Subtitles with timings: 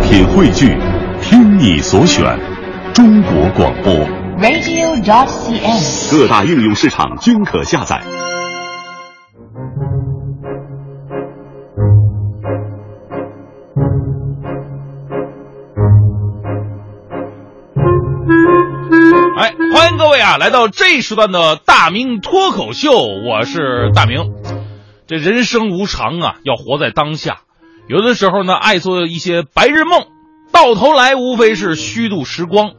[0.00, 0.76] 品汇聚，
[1.22, 2.24] 听你所选，
[2.92, 3.94] 中国广播。
[4.40, 6.10] radio.cn。
[6.10, 8.02] 各大应用市场均可下载。
[19.38, 24.32] 哎，欢迎各位啊，来到这一时段的大明脱口秀，我是大明。
[25.06, 27.38] 这人生无常啊，要活在当下。
[27.90, 30.06] 有的时候呢，爱做一些白日梦，
[30.52, 32.74] 到头来无非是虚度时光。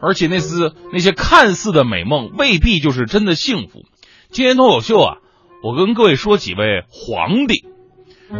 [0.00, 3.82] 而且那次那些看似的美梦，未必就是真的幸福。
[4.30, 5.16] 今天脱口秀啊，
[5.64, 7.64] 我跟各位说几位皇帝。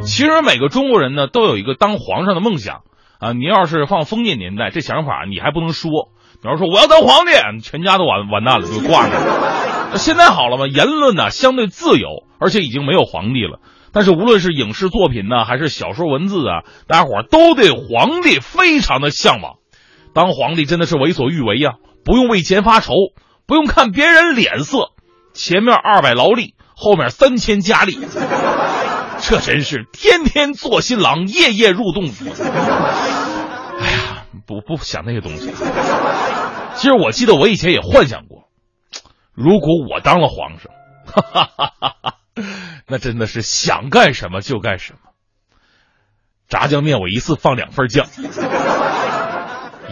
[0.04, 2.82] 其实每个中国人呢，都有一个当皇上的梦想
[3.18, 3.32] 啊。
[3.32, 5.90] 你要是放封建年代，这想法你还不能说。
[6.40, 9.90] 比方说我要当皇帝，全家都完完蛋了，就挂了。
[9.90, 13.58] 那现在好了嘛，言论呢相对自由，而且已经没有皇帝了。
[13.92, 19.54] 但是无论是影视作品呢，还是小说文字啊，大家伙都对皇帝非常的向往。
[20.12, 22.92] 当皇帝真的是为所欲为呀、不用为钱发愁，
[23.46, 24.92] 不用看别人脸色，
[25.34, 27.98] 前面二百劳力，后面三千佳丽，
[29.20, 32.28] 这真是天天做新郎，夜夜入洞房。
[33.78, 35.50] 哎呀，不不想那些东西。
[36.76, 38.48] 其实我记得我以前也幻想过，
[39.34, 40.72] 如果我当了皇上，
[41.06, 42.15] 哈哈哈哈哈，
[42.88, 44.98] 那真的是想干什么就干什么。
[46.48, 48.06] 炸酱面我一次放两份酱。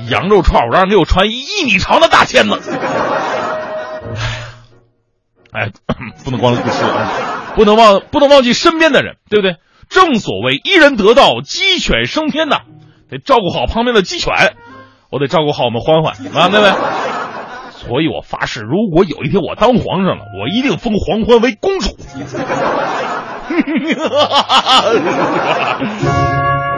[0.09, 2.61] 羊肉串，我让人给我穿一米长的大签子。
[5.53, 5.71] 哎，
[6.25, 9.57] 不能光顾吃啊，不能忘不能忘记身边的人，对不对？
[9.89, 12.63] 正所谓一人得道，鸡犬升天呐，
[13.09, 14.33] 得照顾好旁边的鸡犬，
[15.11, 16.73] 我得照顾好我们欢欢啊，对不对？
[17.87, 21.97] 所以我发誓，如果有一天我当皇上了，我一定封黄欢为公主。
[23.51, 23.57] 哎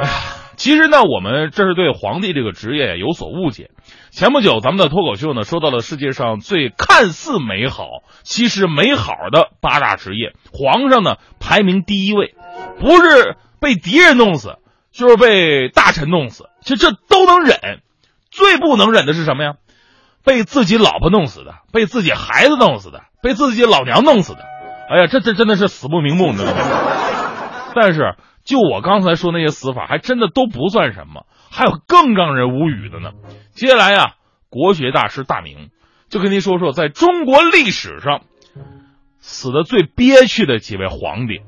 [0.05, 0.09] 呀。
[0.57, 3.71] 其实呢，我们这是对皇帝这个职业有所误解。
[4.11, 7.85] 前不久，咱们的脱口秀呢说到了世界上最看似美好，
[8.23, 12.35] 其实美好的八大职业，皇上呢排名第一位，
[12.81, 14.57] 不是被敌人弄死，
[14.93, 17.81] 就是被大臣弄死，其实这都能忍。
[18.31, 19.53] 最不能忍的是什么呀？
[20.27, 24.41] 被自己老婆弄死的，被自己孩子弄死的，被自己老娘弄死的。
[24.91, 27.73] 哎呀，这这真的是死不瞑目，你知道吗？
[27.75, 28.17] 但是。
[28.47, 33.11] 就我刚才说那些死法，还真的都不算什么，还有更让人无语的呢。
[33.51, 34.15] 接下来呀，
[34.51, 35.71] 国学大师大明
[36.09, 38.21] 就跟您说说，在中国历史上
[39.19, 41.41] 死的最憋屈的几位皇帝。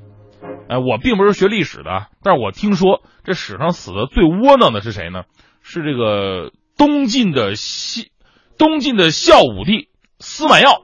[0.69, 5.23] 哎，我并不是学历史的，但是我听说这史上死的最窝囊的是谁呢？
[5.63, 8.11] 是这个东晋的西
[8.59, 9.89] 东晋的孝武帝
[10.19, 10.83] 司马曜。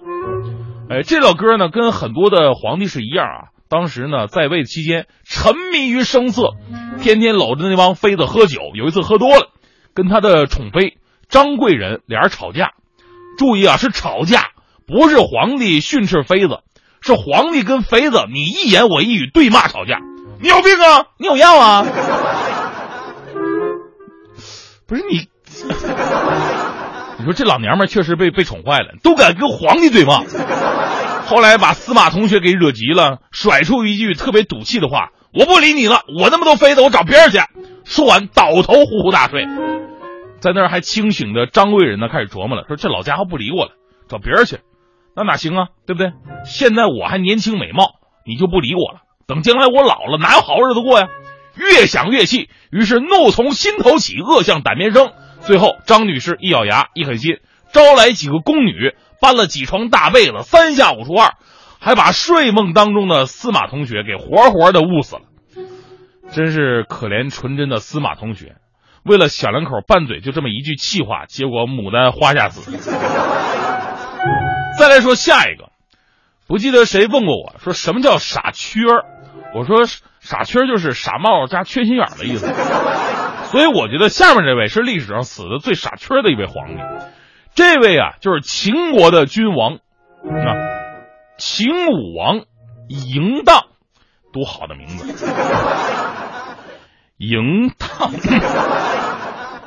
[0.89, 3.49] 哎，这老哥呢，跟很多的皇帝是一样啊。
[3.69, 6.51] 当时呢，在位期间沉迷于声色，
[7.01, 8.61] 天天搂着那帮妃子喝酒。
[8.75, 9.51] 有一次喝多了，
[9.95, 10.99] 跟他的宠妃
[11.29, 12.73] 张贵人俩人吵架。
[13.37, 14.51] 注意啊，是吵架，
[14.87, 16.61] 不是皇帝训斥妃子，
[17.01, 19.99] 是皇帝跟妃子你一言我一语对骂吵架。
[20.41, 21.07] 你有病啊？
[21.19, 21.85] 你有药啊？
[24.87, 25.27] 不是你，
[27.19, 30.23] 你说这老娘们确实被被宠坏了，都敢跟皇帝对骂。
[31.27, 37.39] 后来把司马同学给惹急了，甩出一句特别赌气的话：“我不理你了，我那么多妃子，我找别人去。”
[37.85, 39.47] 说完倒头呼呼大睡。
[40.41, 43.73] 在那儿还清醒的张贵人呢，开始琢磨了，说：“这老家伙不理我了，
[44.09, 44.59] 找别人去，
[45.17, 45.69] 那哪行啊？
[45.87, 46.13] 对不对？
[46.45, 47.93] 现在我还年轻美貌，
[48.27, 51.09] 你就不理我了，等将来我老了，哪有好日子过呀？”
[51.57, 55.13] 越想越气，于是怒从心头起，恶向胆边生。
[55.47, 57.39] 最后，张女士一咬牙，一狠心，
[57.73, 58.95] 招来几个宫女。
[59.21, 61.33] 搬了几床大被子，三下五除二，
[61.81, 65.23] 还把睡梦当中的司马同学给活活的捂死了。
[66.31, 68.57] 真是可怜纯真的司马同学，
[69.03, 72.71] 为了小两口拌嘴，就这么一句气话，结果牡丹花下死。
[74.79, 75.71] 再来说下一个，
[76.47, 79.07] 不记得谁问过我说什么叫傻缺儿？
[79.55, 79.87] 我说
[80.21, 82.47] 傻缺就是傻帽加缺心眼的意思。
[83.55, 86.83] 所以我觉得下面这位是历史上死的最傻缺的一位皇帝。
[87.55, 89.79] 这位啊，就是秦国的君王，啊，
[91.39, 92.47] 秦武王
[92.89, 93.67] 嬴荡，
[94.33, 95.25] 多好的名字！
[97.17, 98.11] 嬴荡，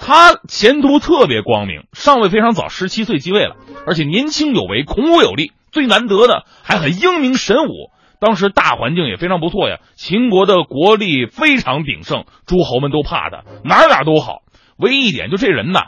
[0.01, 3.56] 他前途特别光明，上位非常早，十七岁继位了，
[3.86, 7.90] 而且年轻有为，孔武有力，最难得的还很英明神武。
[8.19, 14.42] 当时大环境也非常不错呀，秦国的国力非常鼎盛，诸侯们都怕他，哪哪都好。
[14.78, 15.88] 唯一一点，就这人呐。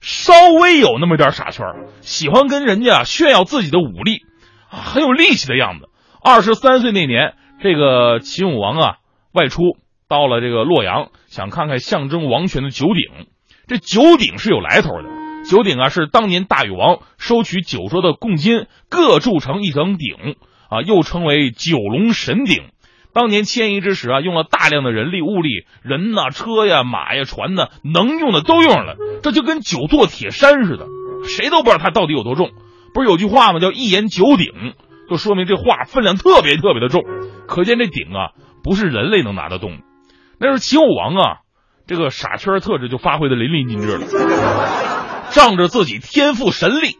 [0.00, 1.66] 稍微有那么点傻圈
[2.02, 4.20] 喜欢跟人家炫耀自己的武力，
[4.68, 5.88] 很有力气的样子。
[6.22, 8.96] 二十三岁那年，这个秦武王啊
[9.32, 9.62] 外出
[10.06, 13.26] 到了这个洛阳，想看看象征王权的九鼎。
[13.66, 15.08] 这九鼎是有来头的，
[15.48, 20.36] 九鼎啊是当年大禹王收取九州的贡金，各铸成一等鼎
[20.68, 22.64] 啊，又称为九龙神鼎。
[23.12, 30.86] 当年迁移之时啊，用了大量的人力物力，人呐、车呀、马呀、船呐，能用的都用了，这就跟九座铁山似的，
[31.26, 32.50] 谁都不知道它到底有多重。
[32.92, 33.58] 不是有句话吗？
[33.58, 34.74] 叫一言九鼎，
[35.08, 37.02] 就说明这话分量特别特别的重。
[37.46, 38.32] 可见这鼎啊，
[38.62, 39.78] 不是人类能拿得动的。
[40.38, 41.36] 那是秦武王啊，
[41.86, 44.06] 这个傻缺特质就发挥的淋漓尽致了，
[45.30, 46.96] 仗着自己天赋神力，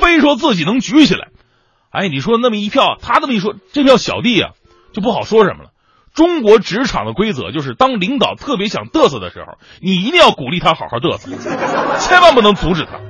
[0.00, 1.28] 非说自己能举起来。
[1.94, 4.50] 哎，你说那么一票，他这么一说，这票小弟啊。
[4.92, 5.70] 就不好说什么了。
[6.14, 11.32] 中国职场的规则就是，当领导特别想嘚瑟的时候，你一定要鼓励他好好嘚瑟，
[11.98, 13.00] 千万不能阻止他。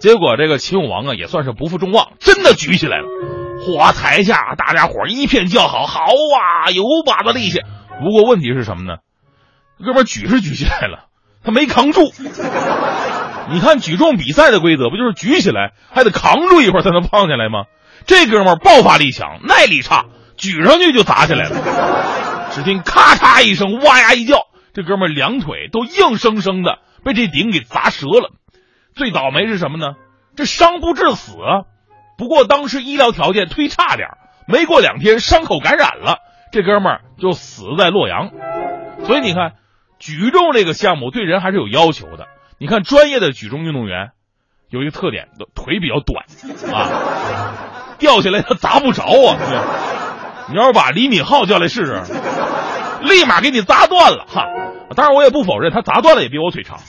[0.00, 3.06] 结果这个秦武王啊，也算是不负众望，真的举起来了。
[3.64, 7.60] 嚯，台下大家伙一片叫好，好啊，有把子力气。
[8.02, 8.96] 不过问题是什么呢？
[9.84, 11.04] 哥们举是举起来了，
[11.44, 12.10] 他没扛住。
[13.52, 17.66] 你看举重比赛的规则不就是举起来还得扛住一会儿才能放下来吗？
[18.06, 20.06] 这哥们爆发力强，耐力差。
[20.36, 28.30] 举上去就砸起来了，只听咔嚓一声，哇呀一叫，这哥们两腿都硬生生的被这鼎给砸折了。
[28.94, 29.96] 最倒霉是什么呢？
[30.36, 31.34] 这伤不致死，
[32.16, 34.08] 不过当时医疗条件忒差点，
[34.46, 36.16] 没过两天伤口感染了，
[36.52, 38.30] 这哥们就死在洛阳。
[39.04, 39.52] 所以你看，
[39.98, 42.28] 举重这个项目对人还是有要求的。
[42.58, 44.12] 你看专业的举重运动员
[44.70, 46.24] 有一个特点，腿比较短
[46.74, 47.69] 啊，
[48.00, 49.38] 掉下来他砸不着啊。
[50.48, 52.02] 你要是把李敏镐叫来试试，
[53.02, 54.46] 立马给你砸断了哈！
[54.96, 56.80] 当然，我也不否认他砸断了也比我腿长。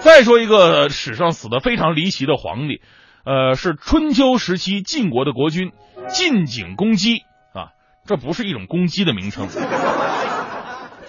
[0.00, 2.80] 再说一个史上死的非常离奇的皇帝，
[3.26, 5.72] 呃，是春秋时期晋国的国君
[6.08, 7.18] 晋景公姬
[7.52, 9.48] 啊，这不是一种公鸡的名称。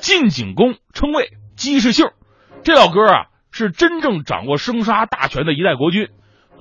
[0.01, 2.07] 晋景公称谓姬是姓，
[2.65, 6.09] 这老哥啊是真正掌握生杀大权的一代国君，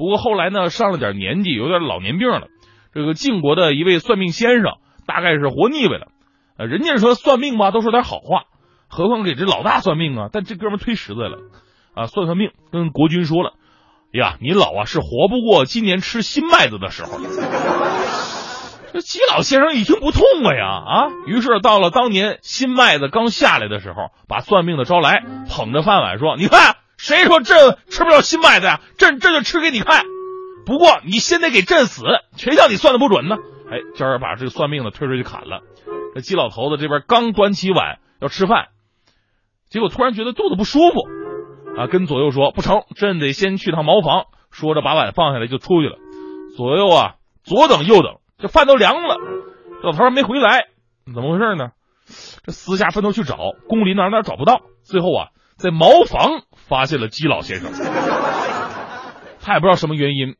[0.02, 2.48] 不过后来呢上了点年纪，有点老年病了。
[2.92, 6.08] 这个晋国的一位算命先生，大概是活腻歪了，
[6.58, 8.46] 呃，人家说算命吧，都说点好话，
[8.88, 10.28] 何况给这老大算命啊？
[10.32, 11.38] 但这哥们忒实在了，
[11.94, 13.52] 啊，算算命，跟国君说了，
[14.12, 17.20] 呀，你老啊是活不过今年吃新麦子的时候。
[18.92, 28.80] 这季老先生一听不痛快呀，啊，于是到了当年新麦子刚下来的时候，把算命的招来，捧着饭碗说：“你看，谁说朕吃不了新麦子呀？
[28.96, 30.04] 朕这就吃给你看。”
[30.64, 32.04] 不过你先得给朕死，
[32.36, 33.34] 谁叫你算的不准呢？
[33.68, 35.62] 哎，今儿把这个算命的推出去砍了。
[36.14, 38.68] 这季老头子这边刚端起碗要吃饭，
[39.68, 41.00] 结果突然觉得肚子不舒服，
[41.76, 44.26] 啊，跟左右说不成，朕得先去趟茅房。
[44.52, 45.96] 说着把碗放下来就出去了。
[46.56, 49.16] 左右啊，左等右等，这饭都凉了，
[49.82, 50.68] 老头还没回来，
[51.12, 51.70] 怎么回事呢？
[52.44, 53.36] 这私下分头去找，
[53.68, 55.28] 宫里哪哪找不到，最后啊，
[55.62, 57.70] 在茅房发现了姬老先生。
[59.40, 60.34] 他也不知道什么原因。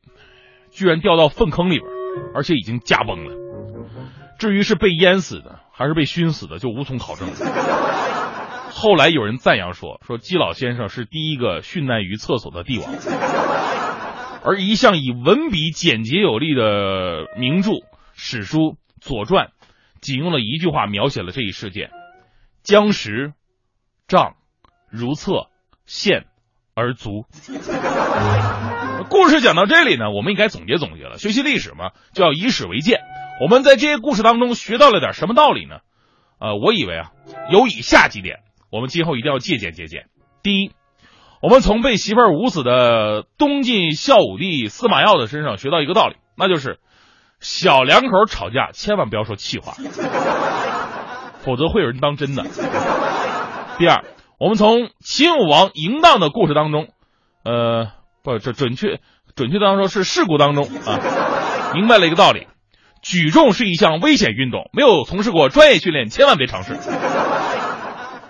[0.73, 1.87] 居然掉到粪坑里边，
[2.35, 3.35] 而且已经驾崩了。
[4.41, 7.35] 至于是被淹死的还是被熏死的，就无从考证了。
[8.71, 12.91] 后来有人赞扬说：“说姬老先生是第一个殉难于厕所的帝王。”
[14.43, 17.71] 而一向以文笔简洁有力的名著
[18.15, 18.59] 史书
[19.01, 19.47] 《左传》，
[20.01, 21.91] 仅用了一句话描写了这一事件
[22.65, 23.35] ：“将食，
[24.09, 24.35] 杖，
[24.93, 25.49] 如厕，
[25.87, 26.27] 献
[26.75, 27.25] 而足。”
[29.09, 31.19] 故事讲到这里呢，我们应该总结总结了。
[31.19, 33.01] 学习历史嘛，就要以史为鉴。
[33.41, 35.79] 我们在这些故事当中学到了点什么道理呢？
[36.39, 37.11] 呃，我以为啊，
[37.51, 40.07] 有以下几点，我们今后一定要借鉴借鉴。
[40.43, 40.73] 第一，
[41.41, 46.79] 我们从被媳妇儿捂死的东晋孝武帝司马曜的身上学到一个道理，那就是
[47.41, 49.75] 小两口吵架千万不要说气话，
[51.41, 52.45] 否则会有人当真的。
[53.79, 54.05] 第二，
[54.43, 56.89] 我们从秦武王淫荡的故事当中，
[57.45, 57.93] 呃。
[58.25, 59.01] 不，这准确
[59.37, 62.49] 准确当说是事故当中啊，明白了一个道理：
[63.03, 66.77] 举重是一项危险运动，没有从事过专业训练，千万别尝试。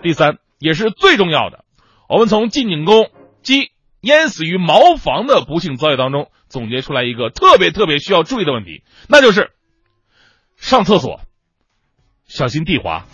[0.02, 1.64] 第三，也是最重要的，
[2.10, 3.10] 我们从晋景公
[3.42, 9.50] 姬淹死于茅房的不幸遭遇当中总结出来一个特别特别需要注意的问题，那就是
[10.56, 11.20] 上厕所
[12.26, 13.04] 小心地滑。